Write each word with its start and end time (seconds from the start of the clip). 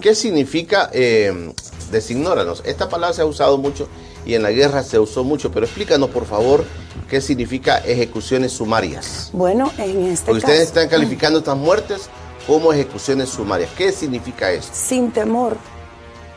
¿Qué 0.00 0.14
significa, 0.14 0.90
eh, 0.92 1.52
designóranos? 1.90 2.62
Esta 2.64 2.88
palabra 2.88 3.14
se 3.14 3.22
ha 3.22 3.26
usado 3.26 3.58
mucho 3.58 3.88
y 4.24 4.34
en 4.34 4.42
la 4.42 4.50
guerra 4.50 4.82
se 4.82 4.98
usó 4.98 5.24
mucho, 5.24 5.50
pero 5.50 5.66
explícanos 5.66 6.10
por 6.10 6.24
favor 6.26 6.64
qué 7.08 7.20
significa 7.20 7.78
ejecuciones 7.78 8.52
sumarias. 8.52 9.30
Bueno, 9.32 9.70
en 9.78 10.06
este 10.06 10.26
Porque 10.26 10.42
caso... 10.42 10.52
ustedes 10.52 10.68
están 10.68 10.88
calificando 10.88 11.40
estas 11.40 11.56
muertes 11.56 12.08
como 12.46 12.72
ejecuciones 12.72 13.28
sumarias. 13.28 13.70
¿Qué 13.76 13.92
significa 13.92 14.50
esto? 14.50 14.72
sin 14.72 15.12
temor 15.12 15.56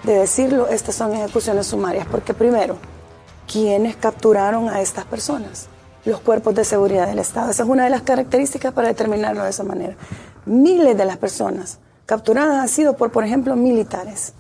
de 0.04 0.16
decirlo, 0.16 0.68
estas 0.68 0.96
son 0.96 1.14
ejecuciones 1.14 1.68
sumarias, 1.68 2.06
porque 2.12 2.34
primero, 2.34 2.78
¿quiénes 3.52 3.96
capturaron 3.96 4.68
a 4.68 4.82
estas 4.82 5.06
personas? 5.06 5.68
Los 6.04 6.20
cuerpos 6.20 6.54
de 6.56 6.66
seguridad 6.66 7.08
del 7.08 7.20
Estado. 7.20 7.50
Esa 7.52 7.64
es 7.64 7.70
una 7.70 7.86
de 7.86 7.90
las 7.90 8.02
características 8.02 8.74
para 8.74 8.90
determinarlo 8.90 9.46
de 9.46 9.50
esa 9.50 9.64
manera. 9.64 9.96
Miles 10.46 10.98
de 10.98 11.06
las 11.06 11.16
personas 11.16 11.80
capturadas 12.06 12.60
han 12.62 12.70
sido 12.70 12.96
por, 12.98 13.12
por 13.12 13.24
ejemplo, 13.24 13.56
militares. 13.56 14.34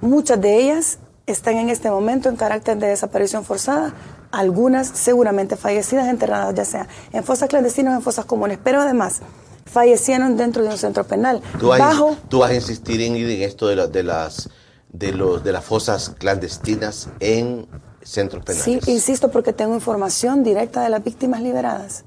Muchas 0.00 0.40
de 0.40 0.56
ellas 0.56 0.98
están 1.26 1.56
en 1.56 1.68
este 1.68 1.90
momento 1.90 2.28
en 2.28 2.36
carácter 2.36 2.78
de 2.78 2.88
desaparición 2.88 3.44
forzada, 3.44 3.92
algunas 4.32 4.86
seguramente 4.88 5.56
fallecidas, 5.56 6.08
enterradas 6.08 6.54
ya 6.54 6.64
sea 6.64 6.88
en 7.12 7.22
fosas 7.24 7.48
clandestinas 7.48 7.94
o 7.94 7.96
en 7.96 8.02
fosas 8.02 8.24
comunes, 8.24 8.58
pero 8.62 8.80
además 8.80 9.20
fallecieron 9.66 10.36
dentro 10.36 10.62
de 10.62 10.70
un 10.70 10.78
centro 10.78 11.04
penal. 11.04 11.42
Tú 11.58 11.68
vas, 11.68 11.78
bajo 11.78 12.16
tú 12.28 12.38
vas 12.40 12.50
a 12.50 12.54
insistir 12.54 13.00
en, 13.02 13.14
en 13.16 13.42
esto 13.42 13.68
de, 13.68 13.76
la- 13.76 13.86
de 13.86 14.02
las 14.02 14.48
de 14.92 15.12
los 15.12 15.44
de 15.44 15.52
las 15.52 15.64
fosas 15.64 16.10
clandestinas 16.18 17.10
en 17.20 17.68
centros 18.02 18.44
penales. 18.44 18.64
Sí, 18.64 18.80
insisto 18.90 19.30
porque 19.30 19.52
tengo 19.52 19.74
información 19.74 20.42
directa 20.42 20.82
de 20.82 20.88
las 20.88 21.04
víctimas 21.04 21.42
liberadas. 21.42 22.04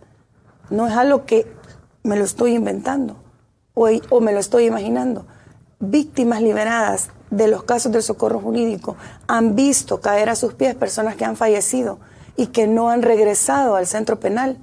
No 0.70 0.88
es 0.88 0.94
algo 0.94 1.24
que 1.26 1.48
me 2.04 2.18
lo 2.18 2.26
estoy 2.26 2.56
inventando 2.56 3.16
o, 3.74 4.22
me 4.22 4.34
lo 4.34 4.40
estoy 4.40 4.66
imaginando. 4.66 5.26
Víctimas 5.80 6.42
liberadas 6.42 7.10
de 7.30 7.48
los 7.48 7.64
casos 7.64 7.92
del 7.92 8.04
socorro 8.04 8.40
jurídico 8.40 8.96
han 9.28 9.56
visto 9.56 10.00
caer 10.00 10.30
a 10.30 10.36
sus 10.36 10.54
pies 10.54 10.76
personas 10.76 11.16
que 11.16 11.26
han 11.26 11.36
fallecido 11.36 12.00
y 12.38 12.48
que 12.48 12.68
no 12.68 12.90
han 12.90 13.02
regresado 13.02 13.76
al 13.76 13.88
centro 13.88 14.20
penal 14.20 14.58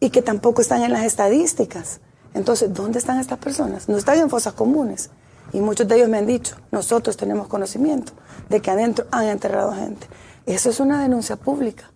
y 0.00 0.10
que 0.10 0.22
tampoco 0.22 0.60
están 0.60 0.82
en 0.82 0.92
las 0.92 1.04
estadísticas. 1.04 2.00
Entonces, 2.34 2.72
¿dónde 2.72 2.98
están 2.98 3.18
estas 3.18 3.38
personas? 3.38 3.88
No 3.88 3.96
están 3.96 4.18
en 4.18 4.30
fosas 4.30 4.52
comunes. 4.52 5.10
Y 5.52 5.60
muchos 5.60 5.88
de 5.88 5.96
ellos 5.96 6.08
me 6.08 6.18
han 6.18 6.26
dicho, 6.26 6.56
nosotros 6.70 7.16
tenemos 7.16 7.48
conocimiento 7.48 8.12
de 8.48 8.60
que 8.60 8.70
adentro 8.70 9.06
han 9.10 9.26
enterrado 9.26 9.72
gente. 9.72 10.06
Eso 10.46 10.70
es 10.70 10.78
una 10.78 11.02
denuncia 11.02 11.36
pública, 11.36 11.90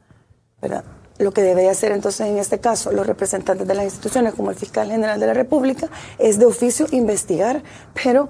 ¿verdad? 0.60 0.84
Lo 1.18 1.32
que 1.32 1.42
debe 1.42 1.68
hacer 1.68 1.92
entonces 1.92 2.26
en 2.26 2.38
este 2.38 2.58
caso 2.58 2.90
los 2.90 3.06
representantes 3.06 3.66
de 3.68 3.74
las 3.74 3.84
instituciones, 3.84 4.34
como 4.34 4.50
el 4.50 4.56
fiscal 4.56 4.90
general 4.90 5.20
de 5.20 5.26
la 5.26 5.34
República, 5.34 5.88
es 6.18 6.38
de 6.38 6.46
oficio 6.46 6.86
investigar. 6.90 7.62
Pero, 8.02 8.28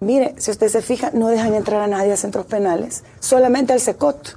mire, 0.00 0.34
si 0.36 0.50
usted 0.50 0.68
se 0.68 0.82
fija, 0.82 1.10
no 1.14 1.28
dejan 1.28 1.54
entrar 1.54 1.80
a 1.80 1.86
nadie 1.86 2.12
a 2.12 2.16
centros 2.16 2.44
penales, 2.44 3.02
solamente 3.20 3.72
al 3.72 3.80
SECOT. 3.80 4.36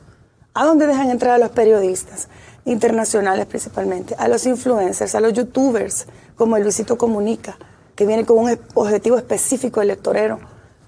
¿A 0.53 0.65
dónde 0.65 0.87
dejan 0.87 1.09
entrar 1.09 1.33
a 1.33 1.37
los 1.37 1.51
periodistas? 1.51 2.29
Internacionales 2.63 3.45
principalmente, 3.45 4.15
a 4.17 4.27
los 4.27 4.45
influencers, 4.45 5.15
a 5.15 5.19
los 5.19 5.33
youtubers, 5.33 6.07
como 6.35 6.55
el 6.57 6.63
Luisito 6.63 6.97
Comunica, 6.97 7.57
que 7.95 8.05
viene 8.05 8.25
con 8.25 8.37
un 8.37 8.59
objetivo 8.73 9.17
específico 9.17 9.81
electorero, 9.81 10.39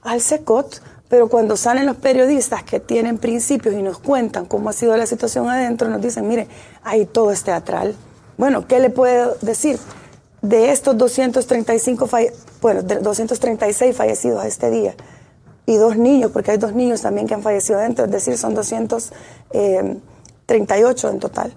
al 0.03 0.21
SECOT, 0.21 0.81
pero 1.09 1.27
cuando 1.29 1.57
salen 1.57 1.85
los 1.85 1.97
periodistas 1.97 2.63
que 2.63 2.79
tienen 2.79 3.17
principios 3.17 3.75
y 3.75 3.81
nos 3.83 3.99
cuentan 3.99 4.45
cómo 4.45 4.69
ha 4.69 4.73
sido 4.73 4.95
la 4.97 5.05
situación 5.05 5.49
adentro, 5.49 5.89
nos 5.89 6.01
dicen, 6.01 6.27
mire, 6.27 6.47
ahí 6.83 7.05
todo 7.05 7.31
es 7.31 7.43
teatral. 7.43 7.95
Bueno, 8.37 8.67
¿qué 8.67 8.79
le 8.79 8.89
puedo 8.89 9.35
decir? 9.41 9.77
De 10.41 10.71
estos 10.71 10.97
235, 10.97 12.07
falle- 12.07 12.33
bueno, 12.61 12.81
de 12.81 12.95
236 12.95 13.95
fallecidos 13.95 14.43
a 14.43 14.47
este 14.47 14.69
día, 14.71 14.95
y 15.65 15.75
dos 15.77 15.95
niños, 15.97 16.31
porque 16.31 16.51
hay 16.51 16.57
dos 16.57 16.73
niños 16.73 17.01
también 17.01 17.25
que 17.27 17.33
han 17.35 17.41
fallecido 17.43 17.79
adentro, 17.79 18.03
es 18.05 18.11
decir, 18.11 18.37
son 18.37 18.53
238 18.53 21.09
en 21.09 21.19
total. 21.19 21.55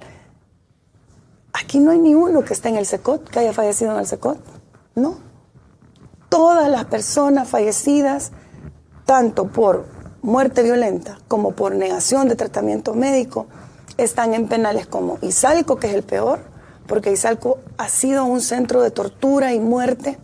Aquí 1.53 1.81
no 1.81 1.91
hay 1.91 1.99
ni 1.99 2.15
uno 2.15 2.45
que 2.45 2.53
esté 2.53 2.69
en 2.69 2.77
el 2.77 2.87
SECOT, 2.87 3.29
que 3.31 3.41
haya 3.41 3.53
fallecido 3.53 3.91
en 3.93 3.99
el 3.99 4.07
SECOT. 4.07 4.39
No. 4.95 5.19
Todas 6.29 6.69
las 6.71 6.85
personas 6.85 7.49
fallecidas, 7.49 8.31
tanto 9.07 9.47
por 9.47 9.87
muerte 10.21 10.63
violenta 10.63 11.19
como 11.29 11.53
por 11.53 11.75
negación 11.75 12.29
de 12.29 12.37
tratamiento 12.37 12.93
médico, 12.95 13.47
están 13.97 14.35
en 14.35 14.49
penales 14.49 14.87
como 14.87 15.19
Izalco, 15.23 15.77
que 15.77 15.87
es 15.87 15.95
el 15.95 16.03
peor, 16.03 16.41
porque 16.87 17.13
Izalco 17.13 17.61
ha 17.79 17.89
sido 17.89 18.25
un 18.25 18.41
centro 18.41 18.83
de 18.83 18.91
tortura 18.91 19.55
y 19.55 19.61
muerte. 19.61 20.19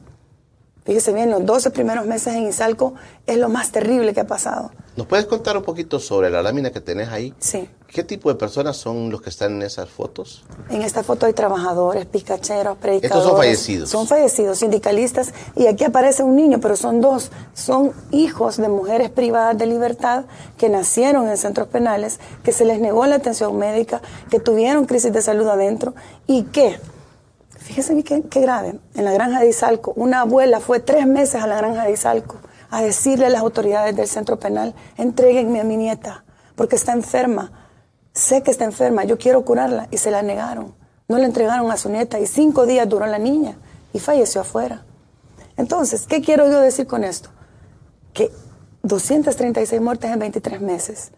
Fíjese 0.85 1.13
bien, 1.13 1.31
los 1.31 1.47
12 1.47 1.71
primeros 1.71 2.05
meses 2.07 2.35
en 2.35 2.49
Izalco 2.49 2.95
es 3.27 3.39
lo 3.39 3.49
más 3.49 3.71
terrible 3.71 4.13
que 4.13 4.21
ha 4.21 4.27
pasado. 4.27 4.73
¿Nos 4.97 5.07
puedes 5.07 5.27
contar 5.27 5.57
un 5.57 5.63
poquito 5.63 6.01
sobre 6.01 6.29
la 6.29 6.43
lámina 6.43 6.71
que 6.71 6.81
tenés 6.81 7.09
ahí? 7.09 7.33
Sí. 7.39 7.69
¿Qué 7.93 8.03
tipo 8.05 8.31
de 8.31 8.37
personas 8.37 8.79
son 8.79 9.11
los 9.11 9.21
que 9.21 9.29
están 9.29 9.53
en 9.57 9.63
esas 9.63 9.87
fotos? 9.87 10.47
En 10.71 10.81
esta 10.81 11.03
foto 11.03 11.27
hay 11.27 11.35
trabajadores, 11.35 12.07
picacheros, 12.07 12.79
predicadores. 12.79 13.05
Estos 13.05 13.25
son 13.25 13.37
fallecidos. 13.37 13.91
Son 13.91 14.07
fallecidos, 14.07 14.59
sindicalistas. 14.61 15.35
Y 15.57 15.67
aquí 15.67 15.85
aparece 15.85 16.23
un 16.23 16.35
niño, 16.35 16.59
pero 16.59 16.75
son 16.75 17.03
dos. 17.03 17.31
Son 17.53 17.93
hijos 18.11 18.57
de 18.57 18.71
mujeres 18.71 19.11
privadas 19.11 19.59
de 19.59 19.67
libertad 19.67 20.25
que 20.57 20.71
nacieron 20.71 21.29
en 21.29 21.37
centros 21.37 21.69
penales, 21.69 22.19
que 22.43 22.53
se 22.53 22.65
les 22.65 22.81
negó 22.81 23.05
la 23.05 23.17
atención 23.17 23.59
médica, 23.59 24.01
que 24.31 24.41
tuvieron 24.41 24.87
crisis 24.87 25.13
de 25.13 25.21
salud 25.21 25.47
adentro 25.47 25.95
y 26.27 26.45
que, 26.45 26.81
fíjense 27.59 28.03
qué, 28.05 28.23
qué 28.23 28.41
grave, 28.41 28.79
en 28.95 29.05
la 29.05 29.13
granja 29.13 29.41
de 29.41 29.51
Izalco, 29.51 29.93
una 29.97 30.23
abuela 30.23 30.61
fue 30.61 30.81
tres 30.81 31.07
meses 31.07 31.43
a 31.43 31.47
la 31.47 31.59
granja 31.59 31.85
de 31.85 31.93
Izalco 31.93 32.37
a 32.71 32.81
decirle 32.81 33.27
a 33.27 33.29
las 33.29 33.43
autoridades 33.43 33.95
del 33.95 34.09
centro 34.09 34.39
penal, 34.39 34.75
entréguenme 34.97 35.61
a 35.61 35.65
mi 35.65 35.77
nieta, 35.77 36.25
porque 36.57 36.77
está 36.77 36.93
enferma 36.93 37.62
sé 38.13 38.43
que 38.43 38.51
está 38.51 38.65
enferma, 38.65 39.05
yo 39.05 39.19
quiero 39.19 39.45
curarla, 39.45 39.89
y 39.91 39.99
se 39.99 40.11
la 40.11 40.23
negaron. 40.23 40.75
No 41.09 41.19
le 41.19 41.25
entregaron 41.25 41.71
a 41.71 41.77
su 41.77 41.89
nieta 41.89 42.21
y 42.21 42.27
cinco 42.27 42.67
días 42.67 42.89
duró 42.89 43.07
la 43.07 43.19
niña 43.19 43.57
y 43.93 43.99
falleció 43.99 44.41
afuera. 44.41 44.85
Entonces, 45.57 46.07
¿qué 46.07 46.23
quiero 46.23 46.51
yo 46.51 46.61
decir 46.61 46.87
con 46.87 47.05
esto? 47.05 47.31
Que 48.15 48.31
236 48.83 49.81
muertes 49.81 50.11
en 50.11 50.19
23 50.19 50.61
meses, 50.61 51.13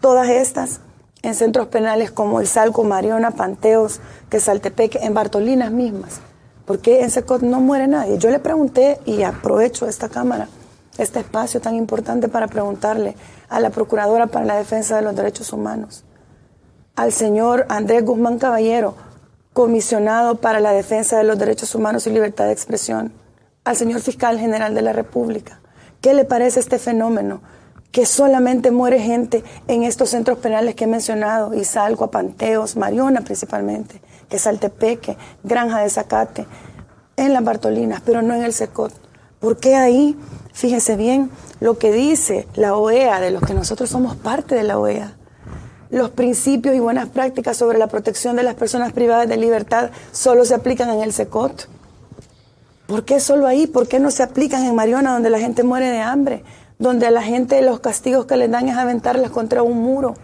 todas 0.00 0.28
estas 0.28 0.80
en 1.22 1.34
centros 1.34 1.68
penales 1.68 2.10
como 2.10 2.40
el 2.40 2.46
Salco, 2.46 2.84
Mariona, 2.84 3.32
Panteos, 3.32 4.00
que 4.30 4.40
Saltepeque, 4.40 4.98
en 5.02 5.14
Bartolinas 5.14 5.72
mismas. 5.72 6.20
¿Por 6.64 6.80
qué 6.80 7.02
en 7.02 7.10
Secot 7.10 7.42
no 7.42 7.60
muere 7.60 7.88
nadie? 7.88 8.18
Yo 8.18 8.30
le 8.30 8.38
pregunté, 8.38 9.00
y 9.04 9.22
aprovecho 9.22 9.88
esta 9.88 10.08
cámara, 10.08 10.48
este 10.98 11.20
espacio 11.20 11.60
tan 11.60 11.74
importante 11.74 12.28
para 12.28 12.46
preguntarle 12.46 13.16
a 13.48 13.58
la 13.58 13.70
Procuradora 13.70 14.26
para 14.26 14.44
la 14.44 14.56
Defensa 14.56 14.96
de 14.96 15.02
los 15.02 15.16
Derechos 15.16 15.52
Humanos, 15.52 16.04
al 16.98 17.12
señor 17.12 17.64
Andrés 17.68 18.04
Guzmán 18.04 18.40
Caballero, 18.40 18.96
comisionado 19.52 20.40
para 20.40 20.58
la 20.58 20.72
defensa 20.72 21.16
de 21.16 21.22
los 21.22 21.38
derechos 21.38 21.76
humanos 21.76 22.08
y 22.08 22.10
libertad 22.10 22.46
de 22.46 22.52
expresión, 22.52 23.12
al 23.62 23.76
señor 23.76 24.00
fiscal 24.00 24.36
general 24.40 24.74
de 24.74 24.82
la 24.82 24.92
República. 24.92 25.60
¿Qué 26.00 26.12
le 26.12 26.24
parece 26.24 26.58
este 26.58 26.80
fenómeno? 26.80 27.40
Que 27.92 28.04
solamente 28.04 28.72
muere 28.72 28.98
gente 28.98 29.44
en 29.68 29.84
estos 29.84 30.10
centros 30.10 30.38
penales 30.38 30.74
que 30.74 30.84
he 30.84 30.86
mencionado, 30.88 31.54
Izalco, 31.54 32.10
Panteos, 32.10 32.76
Mariona 32.76 33.20
principalmente, 33.20 34.02
que 34.28 34.40
Saltepeque, 34.40 35.16
Granja 35.44 35.78
de 35.78 35.90
Zacate, 35.90 36.48
en 37.16 37.32
las 37.32 37.44
Bartolinas, 37.44 38.02
pero 38.04 38.22
no 38.22 38.34
en 38.34 38.42
el 38.42 38.52
Secot. 38.52 38.92
¿Por 39.38 39.58
qué 39.58 39.76
ahí? 39.76 40.18
Fíjese 40.52 40.96
bien 40.96 41.30
lo 41.60 41.78
que 41.78 41.92
dice 41.92 42.48
la 42.56 42.74
OEA, 42.74 43.20
de 43.20 43.30
los 43.30 43.42
que 43.44 43.54
nosotros 43.54 43.88
somos 43.88 44.16
parte 44.16 44.56
de 44.56 44.64
la 44.64 44.80
OEA 44.80 45.17
los 45.90 46.10
principios 46.10 46.74
y 46.74 46.80
buenas 46.80 47.08
prácticas 47.08 47.56
sobre 47.56 47.78
la 47.78 47.86
protección 47.86 48.36
de 48.36 48.42
las 48.42 48.54
personas 48.54 48.92
privadas 48.92 49.28
de 49.28 49.36
libertad 49.36 49.90
solo 50.12 50.44
se 50.44 50.54
aplican 50.54 50.90
en 50.90 51.00
el 51.00 51.12
SECOT. 51.12 51.68
¿Por 52.86 53.04
qué 53.04 53.20
solo 53.20 53.46
ahí? 53.46 53.66
¿Por 53.66 53.88
qué 53.88 53.98
no 53.98 54.10
se 54.10 54.22
aplican 54.22 54.64
en 54.64 54.74
Mariona, 54.74 55.12
donde 55.12 55.30
la 55.30 55.38
gente 55.38 55.62
muere 55.62 55.90
de 55.90 56.00
hambre? 56.00 56.42
Donde 56.78 57.06
a 57.06 57.10
la 57.10 57.22
gente 57.22 57.60
los 57.62 57.80
castigos 57.80 58.26
que 58.26 58.36
les 58.36 58.50
dan 58.50 58.68
es 58.68 58.76
aventarlas 58.76 59.30
contra 59.30 59.62
un 59.62 59.78
muro. 59.78 60.14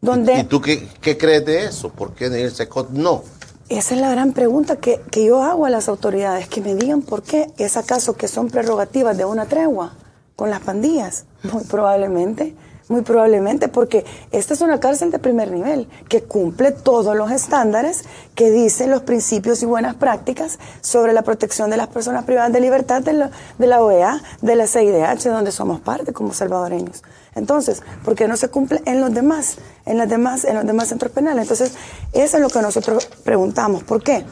Donde 0.00 0.38
¿Y 0.40 0.44
tú 0.44 0.60
qué, 0.60 0.88
qué 1.00 1.18
crees 1.18 1.44
de 1.44 1.64
eso? 1.64 1.90
¿Por 1.90 2.14
qué 2.14 2.26
en 2.26 2.34
el 2.34 2.52
SECOT 2.52 2.90
no? 2.90 3.22
esa 3.70 3.94
es 3.94 4.00
la 4.00 4.10
gran 4.10 4.32
pregunta 4.32 4.76
que, 4.76 5.00
que 5.12 5.24
yo 5.24 5.44
hago 5.44 5.64
a 5.64 5.70
las 5.70 5.88
autoridades, 5.88 6.48
que 6.48 6.60
me 6.60 6.74
digan 6.74 7.02
por 7.02 7.22
qué. 7.22 7.52
¿Es 7.56 7.76
acaso 7.76 8.14
que 8.14 8.26
son 8.26 8.50
prerrogativas 8.50 9.16
de 9.16 9.24
una 9.24 9.46
tregua 9.46 9.92
con 10.34 10.50
las 10.50 10.60
pandillas? 10.60 11.24
Muy 11.52 11.62
probablemente. 11.64 12.56
Muy 12.90 13.02
probablemente 13.02 13.68
porque 13.68 14.04
esta 14.32 14.52
es 14.52 14.62
una 14.62 14.80
cárcel 14.80 15.12
de 15.12 15.20
primer 15.20 15.52
nivel 15.52 15.86
que 16.08 16.24
cumple 16.24 16.72
todos 16.72 17.16
los 17.16 17.30
estándares 17.30 18.02
que 18.34 18.50
dicen 18.50 18.90
los 18.90 19.02
principios 19.02 19.62
y 19.62 19.66
buenas 19.66 19.94
prácticas 19.94 20.58
sobre 20.80 21.12
la 21.12 21.22
protección 21.22 21.70
de 21.70 21.76
las 21.76 21.86
personas 21.86 22.24
privadas 22.24 22.52
de 22.52 22.58
libertad 22.58 23.00
de 23.00 23.12
la, 23.12 23.80
OEA, 23.80 24.20
de 24.42 24.56
la 24.56 24.66
CIDH, 24.66 25.30
donde 25.30 25.52
somos 25.52 25.80
parte 25.80 26.12
como 26.12 26.32
salvadoreños. 26.34 27.04
Entonces, 27.36 27.80
¿por 28.04 28.16
qué 28.16 28.26
no 28.26 28.36
se 28.36 28.48
cumple 28.48 28.82
en 28.84 29.00
los 29.00 29.14
demás, 29.14 29.58
en 29.86 29.96
las 29.96 30.08
demás, 30.08 30.44
en 30.44 30.56
los 30.56 30.66
demás 30.66 30.88
centros 30.88 31.12
penales? 31.12 31.42
Entonces, 31.42 31.74
eso 32.12 32.38
es 32.38 32.42
lo 32.42 32.48
que 32.48 32.60
nosotros 32.60 33.06
preguntamos. 33.22 33.84
¿Por 33.84 34.02
qué? 34.02 34.24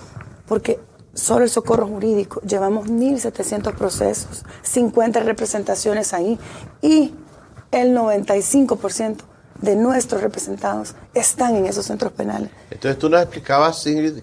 Porque 0.48 0.80
solo 1.14 1.44
el 1.44 1.50
socorro 1.50 1.86
jurídico, 1.86 2.40
llevamos 2.40 2.88
1.700 2.88 3.76
procesos, 3.76 4.44
50 4.62 5.20
representaciones 5.20 6.12
ahí 6.12 6.40
y 6.82 7.14
el 7.72 7.94
95% 7.96 9.16
de 9.60 9.76
nuestros 9.76 10.22
representados 10.22 10.94
están 11.14 11.56
en 11.56 11.66
esos 11.66 11.86
centros 11.86 12.12
penales. 12.12 12.50
Entonces 12.70 12.98
tú 12.98 13.08
nos 13.08 13.20
explicabas, 13.22 13.84
Ingrid, 13.86 14.22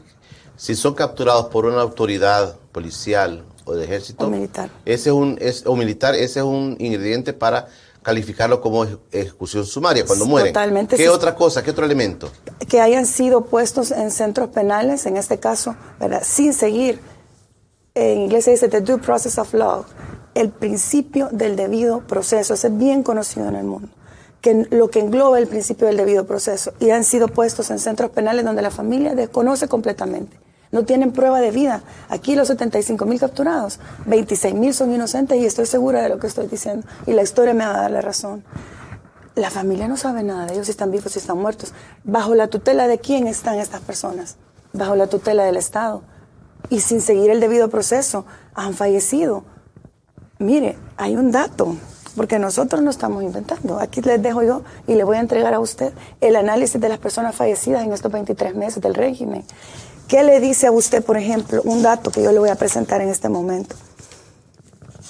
si 0.55 0.75
son 0.75 0.93
capturados 0.93 1.47
por 1.47 1.65
una 1.65 1.81
autoridad 1.81 2.55
policial 2.71 3.43
o 3.65 3.73
de 3.73 3.83
ejército 3.85 4.27
O 4.27 4.29
militar. 4.29 4.69
ese 4.85 5.09
es 5.09 5.13
un 5.15 5.37
es, 5.41 5.65
o 5.65 5.75
militar, 5.75 6.15
ese 6.15 6.39
es 6.39 6.45
un 6.45 6.77
ingrediente 6.79 7.33
para 7.33 7.67
calificarlo 8.03 8.61
como 8.61 8.85
ej- 8.85 8.99
ejecución 9.11 9.65
sumaria 9.65 10.05
cuando 10.05 10.25
mueren. 10.25 10.53
Totalmente, 10.53 10.95
¿Qué 10.95 11.03
sí. 11.03 11.09
otra 11.09 11.33
cosa? 11.35 11.63
¿Qué 11.63 11.71
otro 11.71 11.85
elemento? 11.85 12.29
que 12.69 12.79
hayan 12.79 13.05
sido 13.05 13.45
puestos 13.45 13.91
en 13.91 14.11
centros 14.11 14.49
penales, 14.49 15.05
en 15.05 15.17
este 15.17 15.39
caso, 15.39 15.75
¿verdad? 15.99 16.21
sin 16.23 16.53
seguir, 16.53 16.99
en 17.95 18.19
inglés 18.19 18.43
se 18.43 18.51
dice 18.51 18.67
the 18.67 18.81
due 18.81 18.97
process 18.97 19.37
of 19.37 19.53
law, 19.53 19.85
el 20.33 20.49
principio 20.49 21.29
del 21.31 21.55
debido 21.55 22.01
proceso, 22.01 22.53
ese 22.53 22.67
es 22.67 22.77
bien 22.77 23.03
conocido 23.03 23.47
en 23.47 23.55
el 23.55 23.63
mundo, 23.63 23.87
que 24.41 24.67
lo 24.69 24.89
que 24.89 24.99
engloba 24.99 25.39
el 25.39 25.47
principio 25.47 25.87
del 25.87 25.95
debido 25.95 26.27
proceso, 26.27 26.73
y 26.79 26.89
han 26.89 27.05
sido 27.05 27.29
puestos 27.29 27.71
en 27.71 27.79
centros 27.79 28.11
penales 28.11 28.43
donde 28.43 28.61
la 28.61 28.69
familia 28.69 29.15
desconoce 29.15 29.69
completamente. 29.69 30.37
No 30.71 30.83
tienen 30.83 31.13
prueba 31.13 31.39
de 31.39 31.51
vida. 31.51 31.83
Aquí 32.09 32.35
los 32.35 32.49
75 32.49 33.05
mil 33.05 33.17
capturados, 33.17 33.79
26 34.07 34.55
mil 34.55 34.73
son 34.73 34.93
inocentes 34.93 35.39
y 35.39 35.45
estoy 35.45 35.65
segura 35.67 36.01
de 36.01 36.09
lo 36.09 36.19
que 36.19 36.27
estoy 36.27 36.47
diciendo. 36.47 36.85
Y 37.05 37.13
la 37.13 37.21
historia 37.21 37.53
me 37.53 37.65
va 37.65 37.75
a 37.75 37.81
dar 37.83 37.91
la 37.91 38.01
razón. 38.01 38.43
La 39.35 39.49
familia 39.49 39.87
no 39.87 39.95
sabe 39.95 40.21
nada 40.23 40.45
de 40.45 40.53
ellos, 40.53 40.65
si 40.65 40.71
están 40.71 40.91
vivos, 40.91 41.13
si 41.13 41.19
están 41.19 41.37
muertos. 41.37 41.71
¿Bajo 42.03 42.35
la 42.35 42.47
tutela 42.47 42.89
de 42.89 42.97
quién 42.97 43.27
están 43.27 43.59
estas 43.59 43.79
personas? 43.81 44.35
Bajo 44.73 44.97
la 44.97 45.07
tutela 45.07 45.45
del 45.45 45.55
Estado. 45.55 46.01
Y 46.69 46.81
sin 46.81 47.01
seguir 47.01 47.29
el 47.31 47.39
debido 47.39 47.69
proceso, 47.69 48.25
han 48.53 48.73
fallecido. 48.73 49.43
Mire, 50.39 50.77
hay 50.97 51.15
un 51.15 51.31
dato, 51.31 51.75
porque 52.15 52.39
nosotros 52.39 52.81
no 52.81 52.89
estamos 52.89 53.23
inventando. 53.23 53.79
Aquí 53.79 54.01
les 54.01 54.21
dejo 54.21 54.43
yo 54.43 54.63
y 54.87 54.95
le 54.95 55.03
voy 55.03 55.17
a 55.17 55.21
entregar 55.21 55.53
a 55.53 55.59
usted 55.59 55.93
el 56.21 56.35
análisis 56.35 56.79
de 56.79 56.89
las 56.89 56.99
personas 56.99 57.35
fallecidas 57.35 57.83
en 57.83 57.93
estos 57.93 58.11
23 58.11 58.55
meses 58.55 58.81
del 58.81 58.95
régimen. 58.95 59.43
¿Qué 60.07 60.23
le 60.23 60.39
dice 60.39 60.67
a 60.67 60.71
usted, 60.71 61.03
por 61.03 61.17
ejemplo, 61.17 61.61
un 61.65 61.81
dato 61.81 62.11
que 62.11 62.21
yo 62.21 62.31
le 62.31 62.39
voy 62.39 62.49
a 62.49 62.55
presentar 62.55 63.01
en 63.01 63.09
este 63.09 63.29
momento? 63.29 63.75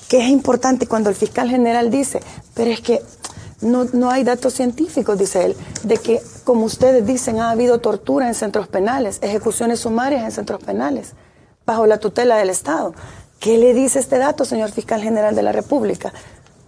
que 0.07 0.19
es 0.19 0.29
importante 0.29 0.87
cuando 0.87 1.09
el 1.09 1.15
fiscal 1.15 1.49
general 1.49 1.89
dice, 1.89 2.21
pero 2.53 2.71
es 2.71 2.81
que 2.81 3.01
no, 3.61 3.85
no 3.93 4.11
hay 4.11 4.23
datos 4.23 4.53
científicos, 4.53 5.17
dice 5.17 5.45
él, 5.45 5.55
de 5.83 5.97
que, 5.97 6.21
como 6.43 6.65
ustedes 6.65 7.05
dicen, 7.05 7.39
ha 7.39 7.51
habido 7.51 7.79
tortura 7.79 8.27
en 8.27 8.35
centros 8.35 8.67
penales, 8.67 9.19
ejecuciones 9.21 9.79
sumarias 9.79 10.23
en 10.23 10.31
centros 10.31 10.63
penales, 10.63 11.13
bajo 11.65 11.85
la 11.85 11.97
tutela 11.99 12.37
del 12.37 12.49
Estado. 12.49 12.93
¿Qué 13.39 13.57
le 13.57 13.73
dice 13.73 13.99
este 13.99 14.17
dato, 14.17 14.45
señor 14.45 14.71
fiscal 14.71 15.01
general 15.01 15.35
de 15.35 15.43
la 15.43 15.51
República? 15.51 16.13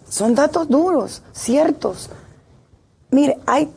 Son 0.09 0.35
datos 0.35 0.67
duros, 0.69 1.21
ciertos. 1.33 2.09
Mire, 3.11 3.37
hay 3.45 3.69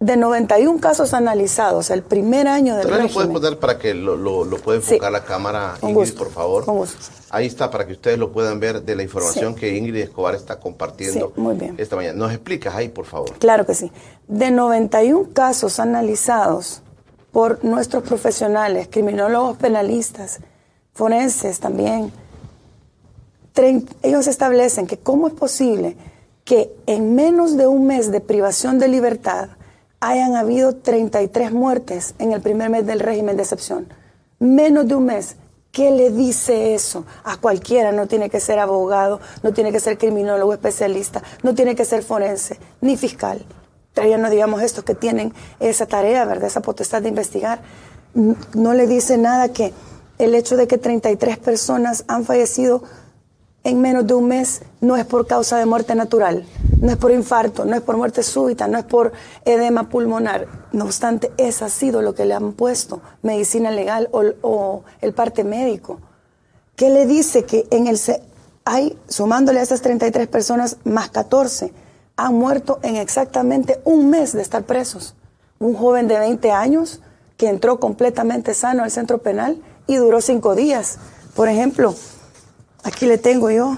de 0.00 0.16
91 0.16 0.80
casos 0.80 1.12
analizados 1.12 1.90
el 1.90 2.02
primer 2.02 2.48
año 2.48 2.74
del 2.76 2.88
¿Tal 2.88 2.92
vez 2.92 3.02
lo 3.02 3.06
puedes 3.12 3.28
régimen. 3.28 3.42
poner 3.42 3.58
para 3.58 3.78
que 3.78 3.92
lo, 3.92 4.16
lo, 4.16 4.44
lo 4.46 4.56
pueda 4.56 4.80
Sí. 4.80 4.94
enfocar 4.94 5.12
la 5.12 5.24
cámara, 5.24 5.74
Ingrid, 5.82 5.94
gusto, 5.94 6.18
por 6.24 6.30
favor? 6.32 6.64
con 6.64 6.78
gusto. 6.78 6.96
Ahí 7.28 7.46
está, 7.46 7.70
para 7.70 7.86
que 7.86 7.92
ustedes 7.92 8.18
lo 8.18 8.32
puedan 8.32 8.58
ver 8.60 8.82
de 8.82 8.96
la 8.96 9.02
información 9.02 9.54
Sí. 9.54 9.60
que 9.60 9.76
Ingrid 9.76 9.96
Escobar 9.96 10.34
está 10.34 10.58
compartiendo 10.58 11.32
Sí, 11.34 11.40
muy 11.40 11.54
bien. 11.54 11.74
esta 11.78 11.96
mañana. 11.96 12.18
¿Nos 12.18 12.32
explicas 12.32 12.74
ahí, 12.74 12.88
por 12.88 13.04
favor? 13.04 13.32
Claro 13.38 13.66
que 13.66 13.74
sí. 13.74 13.92
De 14.26 14.50
91 14.50 15.28
casos 15.34 15.78
analizados 15.78 16.80
por 17.32 17.64
nuestros 17.64 18.02
profesionales, 18.02 18.88
criminólogos 18.90 19.56
penalistas, 19.56 20.40
forenses 20.92 21.60
también, 21.60 22.12
ellos 24.02 24.26
establecen 24.26 24.86
que 24.86 24.98
cómo 24.98 25.28
es 25.28 25.34
posible 25.34 25.96
que 26.44 26.72
en 26.86 27.14
menos 27.14 27.56
de 27.56 27.66
un 27.66 27.86
mes 27.86 28.10
de 28.10 28.20
privación 28.20 28.78
de 28.78 28.88
libertad 28.88 29.50
hayan 30.00 30.34
habido 30.34 30.76
33 30.76 31.52
muertes 31.52 32.14
en 32.18 32.32
el 32.32 32.40
primer 32.40 32.70
mes 32.70 32.86
del 32.86 33.00
régimen 33.00 33.36
de 33.36 33.42
excepción. 33.42 33.86
Menos 34.38 34.88
de 34.88 34.94
un 34.94 35.04
mes. 35.04 35.36
¿Qué 35.70 35.90
le 35.90 36.10
dice 36.10 36.74
eso 36.74 37.04
a 37.22 37.36
cualquiera? 37.36 37.92
No 37.92 38.08
tiene 38.08 38.30
que 38.30 38.40
ser 38.40 38.58
abogado, 38.58 39.20
no 39.42 39.52
tiene 39.52 39.70
que 39.70 39.78
ser 39.78 39.98
criminólogo 39.98 40.52
especialista, 40.52 41.22
no 41.42 41.54
tiene 41.54 41.76
que 41.76 41.84
ser 41.84 42.02
forense, 42.02 42.58
ni 42.80 42.96
fiscal. 42.96 43.44
Todavía 43.94 44.18
no 44.18 44.30
digamos 44.30 44.62
estos 44.62 44.84
que 44.84 44.94
tienen 44.94 45.32
esa 45.58 45.86
tarea, 45.86 46.24
¿verdad? 46.24 46.46
Esa 46.46 46.62
potestad 46.62 47.02
de 47.02 47.08
investigar. 47.08 47.60
No 48.14 48.74
le 48.74 48.86
dice 48.86 49.18
nada 49.18 49.52
que 49.52 49.72
el 50.18 50.34
hecho 50.34 50.56
de 50.56 50.66
que 50.66 50.78
33 50.78 51.38
personas 51.38 52.04
han 52.08 52.24
fallecido 52.24 52.82
en 53.64 53.80
menos 53.80 54.06
de 54.06 54.14
un 54.14 54.28
mes 54.28 54.62
no 54.80 54.96
es 54.96 55.04
por 55.04 55.26
causa 55.26 55.58
de 55.58 55.66
muerte 55.66 55.94
natural, 55.94 56.46
no 56.80 56.90
es 56.90 56.96
por 56.96 57.10
infarto, 57.10 57.64
no 57.64 57.76
es 57.76 57.82
por 57.82 57.96
muerte 57.96 58.22
súbita, 58.22 58.68
no 58.68 58.78
es 58.78 58.84
por 58.84 59.12
edema 59.44 59.88
pulmonar. 59.88 60.46
No 60.72 60.84
obstante, 60.84 61.30
eso 61.36 61.64
ha 61.64 61.68
sido 61.68 62.00
lo 62.00 62.14
que 62.14 62.24
le 62.24 62.34
han 62.34 62.52
puesto, 62.52 63.02
medicina 63.22 63.70
legal 63.70 64.08
o, 64.12 64.82
el 65.00 65.12
parte 65.12 65.44
médico. 65.44 66.00
¿Qué 66.76 66.88
le 66.88 67.06
dice 67.06 67.44
que 67.44 67.66
en 67.70 67.86
el 67.86 67.98
hay, 68.64 68.96
sumándole 69.08 69.60
a 69.60 69.62
esas 69.62 69.82
33 69.82 70.28
personas, 70.28 70.76
más 70.84 71.10
14, 71.10 71.72
han 72.26 72.34
muerto 72.34 72.78
en 72.82 72.96
exactamente 72.96 73.80
un 73.84 74.10
mes 74.10 74.32
de 74.32 74.42
estar 74.42 74.64
presos? 74.64 75.14
Un 75.58 75.74
joven 75.74 76.08
de 76.08 76.18
20 76.18 76.50
años 76.50 77.00
que 77.36 77.48
entró 77.48 77.80
completamente 77.80 78.54
sano 78.54 78.82
al 78.82 78.90
centro 78.90 79.18
penal 79.18 79.62
y 79.86 79.96
duró 79.96 80.20
cinco 80.20 80.54
días. 80.54 80.98
Por 81.34 81.48
ejemplo, 81.48 81.94
Aquí 82.82 83.06
le 83.06 83.18
tengo 83.18 83.50
yo 83.50 83.76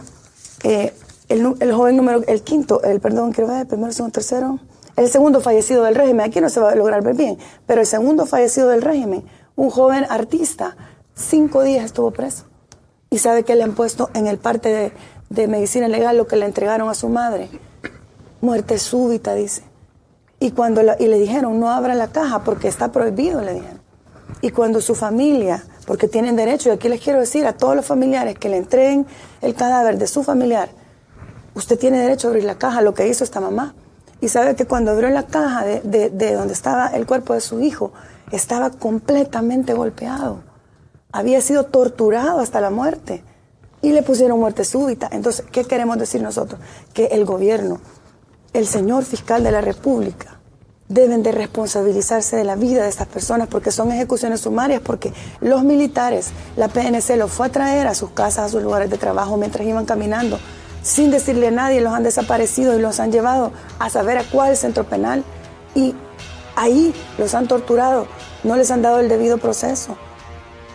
eh, 0.63 0.95
el, 1.29 1.55
el 1.59 1.73
joven 1.73 1.97
número, 1.97 2.23
el 2.27 2.43
quinto, 2.43 2.83
el 2.83 3.01
perdón, 3.01 3.33
quiero 3.33 3.51
ver, 3.53 3.67
primero, 3.67 3.93
segundo, 3.93 4.13
tercero, 4.13 4.59
el 4.97 5.09
segundo 5.09 5.41
fallecido 5.41 5.83
del 5.83 5.95
régimen. 5.95 6.27
Aquí 6.27 6.41
no 6.41 6.49
se 6.49 6.61
va 6.61 6.71
a 6.71 6.75
lograr 6.77 7.03
ver 7.03 7.17
bien, 7.17 7.39
pero 7.67 7.81
el 7.81 7.87
segundo 7.87 8.27
fallecido 8.27 8.69
del 8.69 8.83
régimen, 8.83 9.25
un 9.57 9.71
joven 9.71 10.07
artista, 10.09 10.77
cinco 11.15 11.63
días 11.63 11.85
estuvo 11.85 12.13
preso. 12.13 12.45
Y 13.11 13.19
sabe 13.19 13.43
que 13.43 13.57
le 13.57 13.65
han 13.65 13.75
puesto 13.75 14.09
en 14.15 14.27
el 14.27 14.39
parte 14.39 14.69
de, 14.69 14.93
de 15.31 15.49
medicina 15.49 15.89
legal 15.89 16.17
lo 16.17 16.27
que 16.27 16.37
le 16.37 16.47
entregaron 16.47 16.89
a 16.89 16.95
su 16.95 17.09
madre. 17.09 17.51
Muerte 18.43 18.79
súbita, 18.79 19.35
dice. 19.35 19.63
Y, 20.41 20.51
cuando 20.51 20.83
la- 20.83 20.97
y 20.99 21.07
le 21.07 21.19
dijeron, 21.19 21.59
no 21.61 21.71
abra 21.71 21.95
la 21.95 22.09
caja 22.09 22.43
porque 22.45 22.69
está 22.69 22.93
prohibido, 22.93 23.41
le 23.41 23.55
dijeron. 23.55 23.81
Y 24.41 24.51
cuando 24.51 24.81
su 24.81 24.95
familia, 24.95 25.65
porque 25.87 26.09
tienen 26.09 26.35
derecho, 26.37 26.69
y 26.69 26.73
aquí 26.73 26.89
les 26.89 27.01
quiero 27.01 27.21
decir 27.21 27.47
a 27.47 27.53
todos 27.57 27.77
los 27.77 27.87
familiares 27.87 28.37
que 28.39 28.49
le 28.49 28.57
entreguen 28.57 29.07
el 29.41 29.55
cadáver 29.55 29.97
de 29.99 30.07
su 30.09 30.25
familiar, 30.25 30.69
usted 31.55 31.79
tiene 31.79 31.99
derecho 32.01 32.27
a 32.27 32.31
abrir 32.31 32.45
la 32.45 32.57
caja, 32.57 32.83
lo 32.83 32.93
que 32.93 33.07
hizo 33.09 33.23
esta 33.25 33.41
mamá. 33.41 33.75
Y 34.21 34.29
sabe 34.29 34.55
que 34.57 34.67
cuando 34.67 34.91
abrió 34.91 35.09
la 35.11 35.25
caja 35.27 35.65
de, 35.65 35.81
de- 35.81 36.11
de 36.11 36.35
donde 36.35 36.53
estaba 36.55 36.89
el 36.89 37.07
cuerpo 37.07 37.35
de 37.35 37.41
su 37.41 37.61
hijo, 37.61 37.93
estaba 38.33 38.71
completamente 38.71 39.75
golpeado. 39.75 40.43
Había 41.13 41.41
sido 41.41 41.65
torturado 41.65 42.41
hasta 42.41 42.61
la 42.61 42.71
muerte. 42.71 43.23
Y 43.83 43.91
le 43.93 44.03
pusieron 44.03 44.39
muerte 44.41 44.65
súbita. 44.65 45.09
Entonces, 45.13 45.45
¿qué 45.51 45.65
queremos 45.65 45.99
decir 45.99 46.23
nosotros? 46.23 46.61
Que 46.95 47.07
el 47.07 47.25
gobierno, 47.25 47.81
el 48.53 48.67
señor 48.67 49.05
fiscal 49.05 49.43
de 49.43 49.53
la 49.53 49.61
República, 49.61 50.39
deben 50.89 51.23
de 51.23 51.33
responsabilizarse 51.33 52.37
de 52.37 52.45
la 52.45 52.55
vida 52.55 52.83
de 52.83 52.89
estas 52.91 53.07
personas 53.09 53.49
porque 53.49 53.71
son 53.71 53.91
ejecuciones 53.93 54.43
sumarias, 54.43 54.83
porque 54.83 55.13
los 55.41 55.65
militares, 55.65 56.31
la 56.57 56.69
PNC 56.69 57.17
los 57.17 57.31
fue 57.33 57.47
a 57.47 57.53
traer 57.53 57.87
a 57.87 57.95
sus 57.95 58.11
casas, 58.11 58.47
a 58.47 58.49
sus 58.51 58.63
lugares 58.63 58.91
de 58.91 58.99
trabajo 58.99 59.37
mientras 59.39 59.67
iban 59.67 59.87
caminando, 59.87 60.39
sin 60.83 61.11
decirle 61.11 61.49
a 61.49 61.51
nadie, 61.51 61.81
los 61.81 61.95
han 61.95 62.03
desaparecido 62.03 62.79
y 62.79 62.83
los 62.83 63.01
han 63.01 63.11
llevado 63.11 63.53
a 63.79 63.89
saber 63.89 64.19
a 64.19 64.25
cuál 64.25 64.55
centro 64.57 64.85
penal 64.85 65.25
y 65.75 65.95
ahí 66.57 66.93
los 67.17 67.35
han 67.35 67.49
torturado, 67.49 68.07
no 68.45 68.57
les 68.57 68.71
han 68.71 68.83
dado 68.83 69.01
el 69.01 69.09
debido 69.09 69.39
proceso 69.39 69.97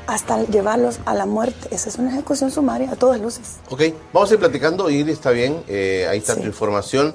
hasta 0.07 0.41
llevarlos 0.45 0.99
a 1.05 1.13
la 1.13 1.25
muerte. 1.25 1.67
Esa 1.69 1.89
es 1.89 1.97
una 1.97 2.09
ejecución 2.11 2.49
sumaria 2.49 2.91
a 2.91 2.95
todas 2.95 3.19
luces. 3.19 3.57
Ok, 3.69 3.81
vamos 4.13 4.31
a 4.31 4.33
ir 4.33 4.39
platicando, 4.39 4.89
Ingrid, 4.89 5.11
está 5.13 5.31
bien, 5.31 5.61
eh, 5.67 6.07
ahí 6.09 6.19
está 6.19 6.33
Sí. 6.33 6.41
tu 6.41 6.47
información. 6.47 7.13